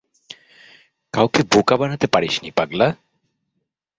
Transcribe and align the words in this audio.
কাউকে 1.13 1.41
বোকা 1.51 1.75
বানাতে 1.77 2.07
পারিসনি, 2.07 2.49
পাগলা। 2.51 2.87